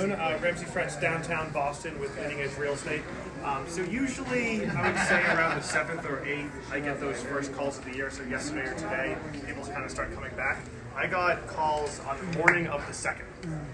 [0.00, 0.20] afternoon.
[0.20, 3.02] Uh, Ramsey French, downtown Boston with Leading Edge Real Estate.
[3.44, 7.52] Um, so usually, I would say around the seventh or eighth, I get those first
[7.52, 8.10] calls of the year.
[8.10, 9.16] So yesterday or today,
[9.46, 10.62] people kind of start coming back.
[10.96, 13.26] I got calls on the morning of the second.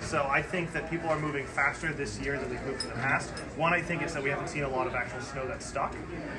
[0.00, 2.96] So I think that people are moving faster this year than they've moved in the
[2.96, 3.30] past.
[3.56, 5.94] One, I think is that we haven't seen a lot of actual snow that's stuck.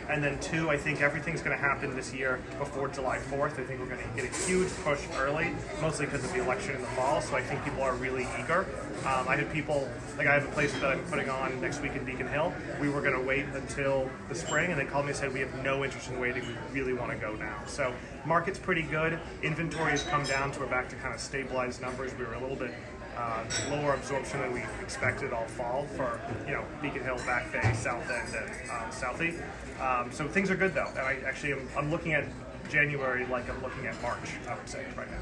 [0.10, 3.60] And then two, I think everything's going to happen this year before July 4th.
[3.60, 6.76] I think we're going to get a huge push early, mostly because of the election
[6.76, 7.22] in the fall.
[7.22, 8.68] So I think people are really eager.
[9.06, 11.96] Um, I had people, like I have a place that I'm putting on next week
[11.96, 12.54] in Beacon Hill.
[12.80, 15.40] We were going to wait until the spring, and they called me and said, We
[15.40, 16.44] have no interest in waiting.
[16.74, 17.64] We really want to go now.
[17.66, 17.94] So
[18.26, 19.20] market's pretty good.
[19.44, 22.12] Inventory has come down, so we're back to kind of stabilized numbers.
[22.18, 22.74] We were a little bit
[23.18, 27.74] uh, lower absorption than we expected all fall for you know Beacon Hill, Back Bay,
[27.74, 29.42] South End, and um, Southie.
[29.80, 32.26] Um, so things are good though, and I actually am, I'm looking at
[32.70, 34.32] January like I'm looking at March.
[34.48, 35.18] I would say right now.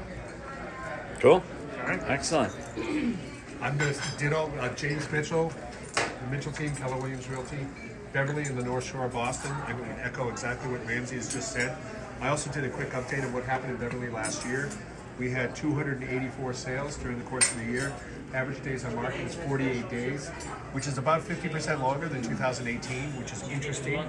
[1.20, 1.42] Cool.
[1.80, 2.02] All right.
[2.06, 2.52] Excellent.
[3.60, 5.52] I'm going to ditto uh, James Mitchell,
[5.94, 7.66] the Mitchell team, Keller Williams Realty,
[8.12, 9.52] Beverly in the North Shore of Boston.
[9.66, 11.76] I'm going to echo exactly what Ramsey has just said.
[12.20, 14.70] I also did a quick update of what happened in Beverly last year.
[15.18, 17.92] We had 284 sales during the course of the year.
[18.32, 20.28] Average days on market is 48 days,
[20.72, 24.04] which is about 50% longer than 2018, which is interesting.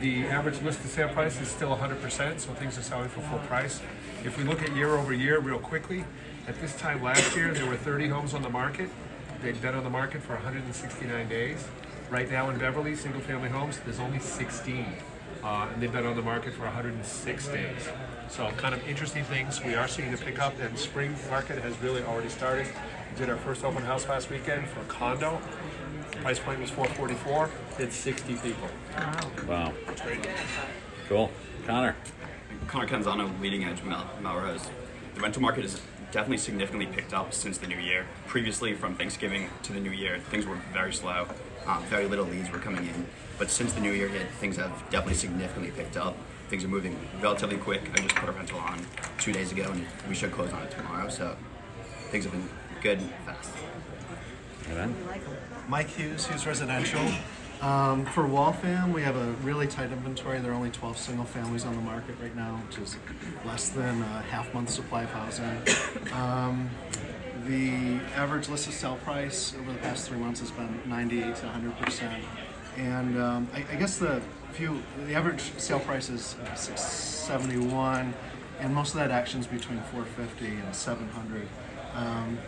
[0.00, 3.80] The average listed sale price is still 100%, so things are selling for full price.
[4.22, 6.04] If we look at year over year, real quickly,
[6.46, 8.90] at this time last year, there were 30 homes on the market.
[9.40, 11.66] They'd been on the market for 169 days.
[12.10, 14.94] Right now in Beverly, single family homes, there's only 16.
[15.42, 17.88] Uh, and they've been on the market for 106 days.
[18.28, 19.62] So, kind of interesting things.
[19.64, 22.66] We are seeing a pickup, and spring market has really already started.
[23.12, 25.40] We did our first open house last weekend for a condo.
[26.22, 27.50] Price point was 444.
[27.78, 28.68] Did 60 people.
[29.46, 29.72] Wow.
[29.88, 30.26] It's great.
[31.08, 31.30] Cool.
[31.66, 31.94] Connor.
[32.66, 34.68] Connor Canzano, leading edge Mel- Melrose.
[35.14, 35.80] The rental market has
[36.10, 38.06] definitely significantly picked up since the new year.
[38.26, 41.28] Previously, from Thanksgiving to the new year, things were very slow.
[41.66, 43.06] Um, very little leads were coming in.
[43.38, 46.16] But since the new year hit, things have definitely significantly picked up.
[46.48, 47.82] Things are moving relatively quick.
[47.92, 48.80] I just put a rental on
[49.18, 51.08] two days ago, and we should close on it tomorrow.
[51.08, 51.36] So
[52.10, 52.48] things have been
[52.80, 53.50] good and fast.
[54.70, 54.94] Evan.
[55.68, 57.00] Mike Hughes, Hughes Residential.
[57.60, 60.38] Um, for Waltham, we have a really tight inventory.
[60.38, 62.96] There are only 12 single families on the market right now, which is
[63.44, 65.62] less than a half month supply of housing.
[66.12, 66.70] Um,
[67.48, 71.78] the average listed sale price over the past three months has been 98 to 100
[71.78, 72.22] percent,
[72.76, 74.20] and um, I, I guess the
[74.52, 78.12] few the average sale price is uh, 671,
[78.60, 81.48] and most of that action is between 450 and 700.
[81.94, 82.38] Um,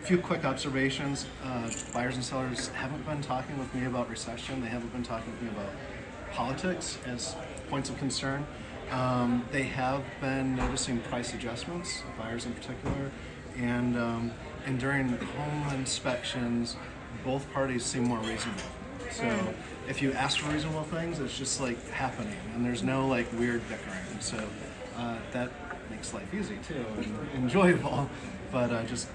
[0.00, 1.26] few quick observations.
[1.44, 4.60] Uh, buyers and sellers haven't been talking with me about recession.
[4.60, 5.70] They haven't been talking with me about
[6.32, 7.36] politics as
[7.68, 8.44] points of concern.
[8.90, 13.12] Um, they have been noticing price adjustments, buyers in particular,
[13.56, 14.32] and um,
[14.66, 16.76] and during home inspections,
[17.24, 18.62] both parties seem more reasonable.
[19.10, 19.54] So
[19.88, 23.62] if you ask for reasonable things, it's just like happening, and there's no like weird
[23.68, 24.20] bickering.
[24.20, 24.38] So
[24.96, 25.50] uh, that
[25.90, 28.08] makes life easy too and enjoyable.
[28.52, 29.08] But I just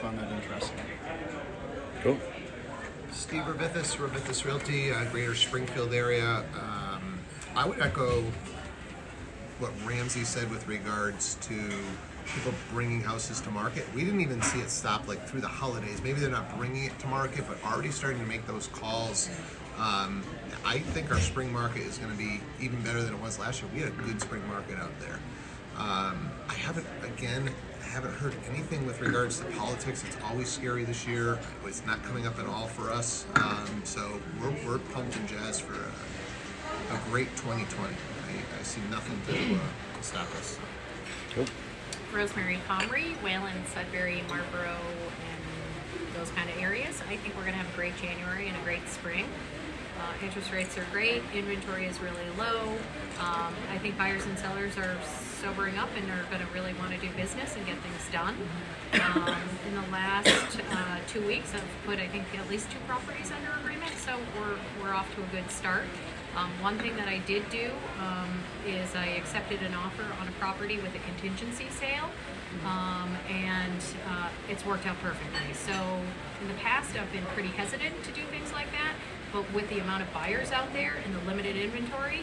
[0.00, 0.78] found that interesting.
[2.02, 2.18] Cool.
[3.10, 6.44] Steve Ravithis, Ravithis Realty, uh, Greater Springfield area.
[6.54, 7.18] Um,
[7.56, 8.22] I would echo
[9.58, 11.70] what Ramsey said with regards to
[12.34, 13.86] people bringing houses to market.
[13.94, 16.02] We didn't even see it stop like through the holidays.
[16.02, 19.30] Maybe they're not bringing it to market, but already starting to make those calls.
[19.78, 20.22] Um,
[20.64, 23.62] I think our spring market is going to be even better than it was last
[23.62, 23.70] year.
[23.74, 25.18] We had a good spring market out there.
[25.76, 27.48] Um, I haven't, again,
[27.80, 30.02] I haven't heard anything with regards to politics.
[30.04, 31.38] It's always scary this year.
[31.64, 33.26] It's not coming up at all for us.
[33.36, 37.94] Um, so we're, we're pumped and jazzed for a, a great 2020.
[37.94, 39.58] I, I see nothing to, uh,
[39.96, 40.58] to stop us.
[41.34, 41.46] Cool.
[42.12, 44.76] Rosemary Comrie, Wayland, Sudbury, Marlboro,
[45.30, 47.00] and those kind of areas.
[47.08, 49.26] I think we're going to have a great January and a great spring.
[49.98, 51.22] Uh, interest rates are great.
[51.34, 52.70] Inventory is really low.
[53.20, 54.96] Um, I think buyers and sellers are
[55.40, 58.34] sobering up and are going to really want to do business and get things done.
[58.94, 59.36] Um,
[59.66, 63.58] in the last uh, two weeks, I've put I think at least two properties under
[63.60, 65.84] agreement, so we're we're off to a good start.
[66.38, 67.68] Um, one thing that I did do
[67.98, 68.30] um,
[68.64, 72.08] is I accepted an offer on a property with a contingency sale,
[72.64, 75.52] um, and uh, it's worked out perfectly.
[75.54, 75.72] So
[76.40, 78.94] in the past, I've been pretty hesitant to do things like that,
[79.32, 82.20] but with the amount of buyers out there and the limited inventory,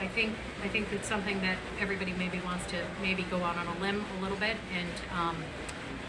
[0.00, 3.66] I think I think it's something that everybody maybe wants to maybe go out on
[3.66, 5.36] a limb a little bit and um,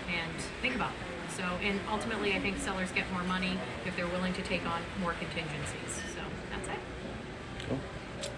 [0.08, 0.94] and think about.
[1.36, 3.58] So and ultimately, I think sellers get more money
[3.88, 6.02] if they're willing to take on more contingencies.
[6.14, 6.22] So
[6.52, 7.03] that's it.
[7.68, 7.80] Cool.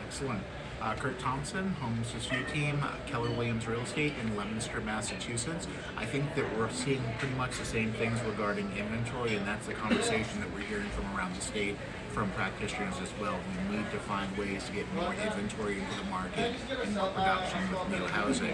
[0.07, 0.44] Excellent.
[0.81, 5.68] Uh, Kurt Thompson, Homes Rescue Team, Keller Williams Real Estate in Leominster, Massachusetts.
[5.98, 9.74] I think that we're seeing pretty much the same things regarding inventory, and that's the
[9.74, 11.75] conversation that we're hearing from around the state
[12.15, 13.38] from practitioners as well.
[13.69, 17.59] We need to find ways to get more inventory into the market and more production
[17.69, 18.53] with new housing.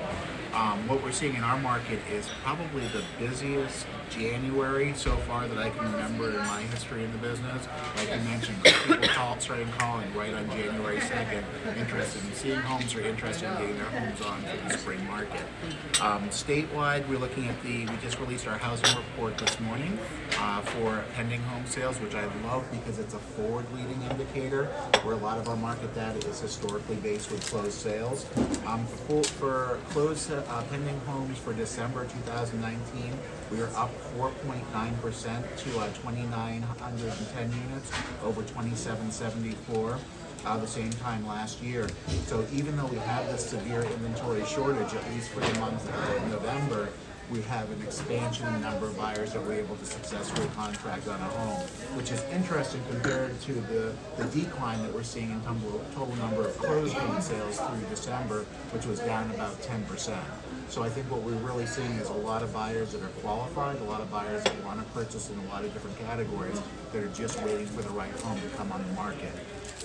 [0.56, 5.60] Um, what we're seeing in our market is probably the busiest January so far that
[5.60, 7.68] I can remember in my history in the business.
[7.98, 11.44] Like you mentioned, people call, starting calling right on January 2nd,
[11.78, 15.44] interested in seeing homes or interested in getting their homes on for the spring market.
[16.02, 19.98] Um, statewide, we're looking at the, we just released our housing report this morning
[20.40, 23.19] uh, for pending home sales, which I love because it's a
[23.51, 24.68] forward-leading indicator
[25.03, 28.25] where a lot of our market data is historically based with closed sales.
[28.65, 33.12] Um, for, for closed uh, pending homes for December 2019,
[33.51, 37.92] we are up 4.9% to uh, 2,910 units
[38.24, 40.00] over 2,774
[40.45, 41.89] uh, the same time last year.
[42.27, 46.31] So even though we have this severe inventory shortage, at least for the month of
[46.31, 46.88] November,
[47.31, 51.07] we have an expansion in the number of buyers that we're able to successfully contract
[51.07, 51.62] on a home,
[51.95, 56.45] which is interesting compared to the, the decline that we're seeing in total, total number
[56.48, 58.44] of closed home sales through December,
[58.74, 60.19] which was down about 10%.
[60.72, 63.82] So I think what we're really seeing is a lot of buyers that are qualified,
[63.82, 66.62] a lot of buyers that want to purchase in a lot of different categories
[66.94, 69.34] that are just waiting for the right home to come on the market.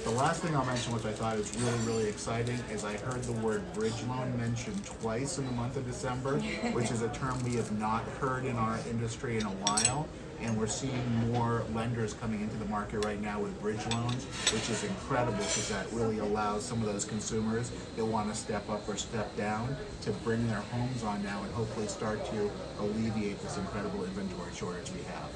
[0.05, 3.21] The last thing I'll mention, which I thought is really, really exciting, is I heard
[3.25, 6.39] the word bridge loan mentioned twice in the month of December,
[6.71, 10.07] which is a term we have not heard in our industry in a while.
[10.43, 14.69] And we're seeing more lenders coming into the market right now with bridge loans, which
[14.71, 18.89] is incredible because that really allows some of those consumers that want to step up
[18.89, 22.51] or step down to bring their homes on now and hopefully start to
[22.81, 25.31] alleviate this incredible inventory shortage we have.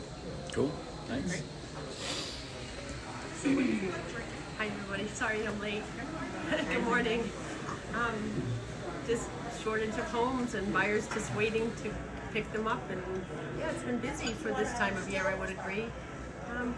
[0.53, 0.71] Cool.
[1.07, 1.43] Thanks.
[4.59, 5.09] Hi, everybody.
[5.09, 5.83] Sorry I'm late.
[6.71, 7.29] Good morning.
[7.95, 8.43] Um,
[9.07, 9.29] just
[9.65, 11.91] shortage of homes and buyers just waiting to
[12.33, 12.81] pick them up.
[12.91, 13.03] And
[13.59, 15.87] yeah, it's been busy for this time of year, I would agree.
[16.51, 16.75] Um,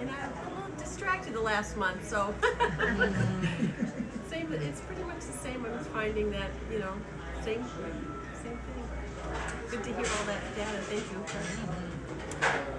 [0.00, 2.34] and I'm a little distracted the last month, so.
[4.28, 5.64] same, it's pretty much the same.
[5.64, 6.92] I'm finding that, you know,
[7.42, 7.64] same,
[8.42, 8.84] same thing.
[9.70, 10.78] Good to hear all that data.
[10.86, 11.24] Thank you.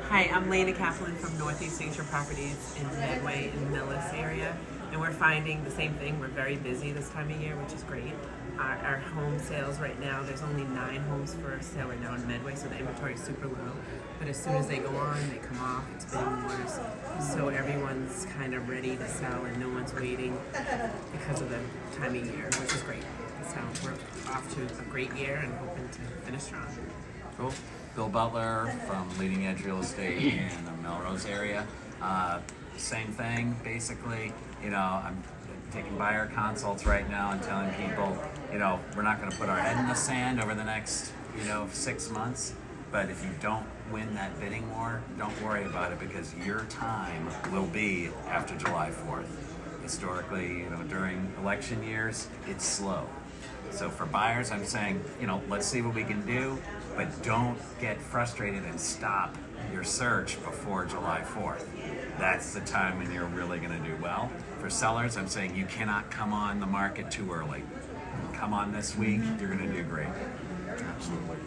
[0.10, 4.56] Hi, I'm Lena Kaplan from Northeast Nature Properties in Medway in Millis area.
[4.92, 6.20] And we're finding the same thing.
[6.20, 8.14] We're very busy this time of year, which is great.
[8.60, 12.28] Our, our home sales right now, there's only nine homes for sale right now in
[12.28, 13.72] Medway, so the inventory is super low.
[14.20, 16.80] But as soon as they go on, they come off, it's bidding wars.
[17.34, 20.38] So everyone's kind of ready to sell and no one's waiting
[21.14, 21.60] because of the
[21.98, 23.04] time of year, which is great.
[23.48, 23.94] So we're
[24.34, 26.68] off to a great year and hoping to finish strong.
[27.38, 27.54] Cool.
[27.96, 31.66] Bill Butler from Leading Edge Real Estate in the Melrose area.
[32.02, 32.42] Uh,
[32.76, 34.34] same thing, basically.
[34.62, 35.24] You know, I'm
[35.72, 38.18] taking buyer consults right now and telling people,
[38.52, 41.12] you know, we're not going to put our head in the sand over the next,
[41.38, 42.54] you know, six months.
[42.92, 47.28] But if you don't win that bidding war, don't worry about it because your time
[47.52, 49.28] will be after July 4th.
[49.84, 53.08] Historically, you know, during election years, it's slow.
[53.72, 56.58] So for buyers, I'm saying, you know, let's see what we can do,
[57.00, 59.34] but don't get frustrated and stop
[59.72, 61.66] your search before July 4th.
[62.20, 64.30] That's the time when you're really going to do well.
[64.60, 67.64] For sellers, I'm saying you cannot come on the market too early.
[68.34, 70.10] Come on this week, you're going to do great.
[70.68, 71.38] Absolutely.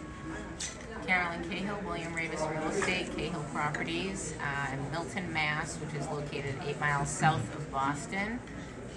[1.05, 6.55] Carolyn Cahill, William Raveis Real Estate, Cahill Properties, uh, in Milton, Mass, which is located
[6.65, 8.39] eight miles south of Boston.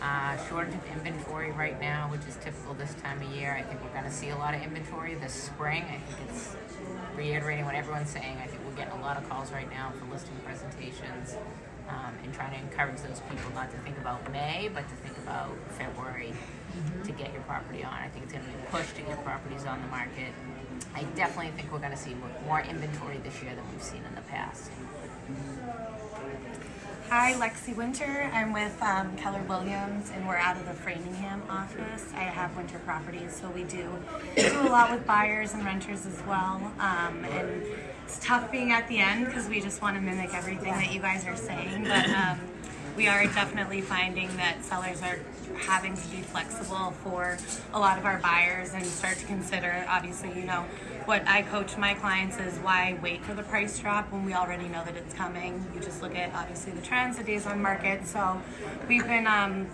[0.00, 3.56] Uh, shortage of inventory right now, which is typical this time of year.
[3.58, 5.84] I think we're going to see a lot of inventory this spring.
[5.84, 6.54] I think it's
[7.16, 8.36] reiterating what everyone's saying.
[8.42, 11.36] I think we're getting a lot of calls right now for listing presentations
[11.88, 15.16] um, and trying to encourage those people not to think about May, but to think
[15.18, 16.34] about February
[17.04, 17.94] to get your property on.
[17.94, 20.32] I think it's going to be a push to get properties on the market.
[20.94, 24.14] I definitely think we're going to see more inventory this year than we've seen in
[24.14, 24.70] the past.
[27.08, 28.28] Hi, Lexi Winter.
[28.32, 32.12] I'm with um, Keller Williams, and we're out of the Framingham office.
[32.16, 33.88] I have winter properties, so we do
[34.36, 36.60] do a lot with buyers and renters as well.
[36.80, 37.62] Um, and
[38.04, 40.98] it's tough being at the end because we just want to mimic everything that you
[40.98, 42.40] guys are saying, but um,
[42.96, 45.18] we are definitely finding that sellers are
[45.58, 47.36] having to be flexible for
[47.74, 49.84] a lot of our buyers and start to consider.
[49.88, 50.64] Obviously, you know
[51.04, 54.68] what I coach my clients is why wait for the price drop when we already
[54.68, 55.64] know that it's coming.
[55.74, 58.06] You just look at obviously the trends, the days on market.
[58.06, 58.40] So
[58.88, 59.68] we've been um,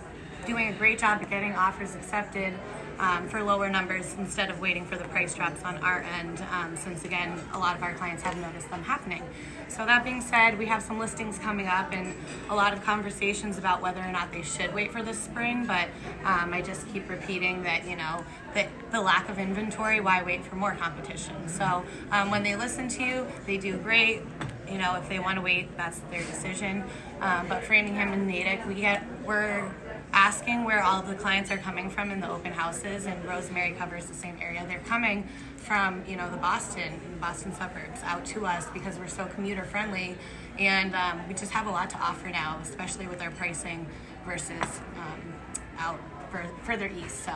[0.45, 2.53] doing a great job of getting offers accepted.
[2.99, 6.75] Um, for lower numbers instead of waiting for the price drops on our end, um,
[6.75, 9.23] since again, a lot of our clients have noticed them happening.
[9.67, 12.13] So that being said, we have some listings coming up and
[12.49, 15.87] a lot of conversations about whether or not they should wait for this spring, but
[16.23, 18.23] um, I just keep repeating that, you know,
[18.53, 21.47] that the lack of inventory, why wait for more competition?
[21.47, 24.21] So um, when they listen to you, they do great.
[24.69, 26.83] You know, if they want to wait, that's their decision.
[27.19, 29.69] Um, but Framingham and Natick, we get, we're
[30.13, 33.71] asking where all of the clients are coming from in the open houses, and Rosemary
[33.71, 34.63] covers the same area.
[34.67, 35.27] They're coming
[35.57, 40.15] from you know the Boston, Boston suburbs, out to us because we're so commuter friendly,
[40.59, 43.87] and um, we just have a lot to offer now, especially with our pricing
[44.25, 44.61] versus
[44.97, 45.33] um,
[45.79, 45.99] out
[46.31, 47.23] fur- further east.
[47.25, 47.33] So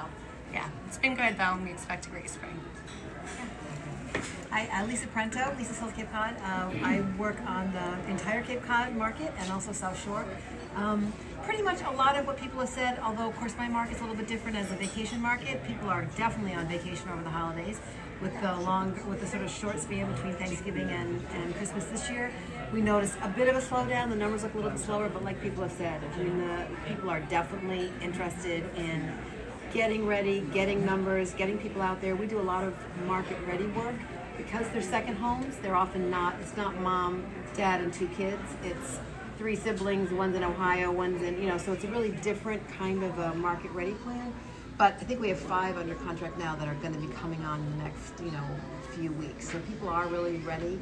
[0.54, 2.60] yeah, it's been good though, and we expect a great spring.
[4.50, 6.36] Hi, I'm Lisa Prento, Lisa South Cape Cod.
[6.42, 10.26] Uh, I work on the entire Cape Cod market and also South Shore.
[10.78, 14.00] Um, pretty much a lot of what people have said, although of course my market's
[14.00, 15.66] a little bit different as a vacation market.
[15.66, 17.80] People are definitely on vacation over the holidays.
[18.22, 22.10] With the long, with the sort of short span between Thanksgiving and, and Christmas this
[22.12, 22.32] year,
[22.72, 24.10] we noticed a bit of a slowdown.
[24.10, 26.68] The numbers look a little bit slower, but like people have said, I mean, the
[26.88, 29.12] people are definitely interested in
[29.74, 32.16] getting ready, getting numbers, getting people out there.
[32.16, 33.96] We do a lot of market ready work
[34.36, 35.58] because they're second homes.
[35.58, 36.36] They're often not.
[36.42, 38.42] It's not mom, dad, and two kids.
[38.64, 39.00] It's
[39.38, 40.12] three siblings.
[40.12, 40.92] One's in Ohio.
[40.92, 41.58] One's in you know.
[41.58, 44.34] So it's a really different kind of a market ready plan.
[44.78, 47.44] But I think we have five under contract now that are going to be coming
[47.44, 48.46] on in the next you know
[48.92, 49.50] few weeks.
[49.50, 50.80] So people are really ready.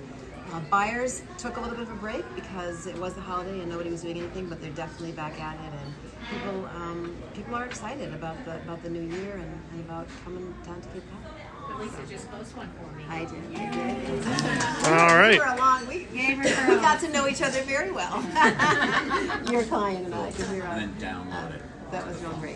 [0.54, 3.70] Uh, buyers took a little bit of a break because it was the holiday and
[3.70, 5.94] nobody was doing anything, but they're definitely back at it, and
[6.30, 10.54] people um, people are excited about the about the new year and, and about coming
[10.66, 11.45] down to Cape Cod.
[11.78, 13.04] But Lisa just closed one for me.
[13.10, 13.44] I did.
[13.56, 14.88] I did.
[14.88, 15.40] All right.
[15.40, 16.08] We a long week.
[16.12, 18.16] We, we got to know each other very well.
[19.52, 20.68] Your client and I, because we were.
[20.68, 21.62] Uh, and then download it.
[21.92, 22.54] That was real great.